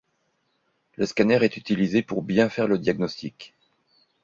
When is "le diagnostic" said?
2.67-3.53